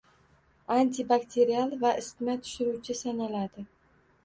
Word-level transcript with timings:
Antibakterial 0.75 1.77
va 1.85 1.93
isitma 2.03 2.37
tushiruvchi 2.41 2.99
sanaladi. 3.05 3.71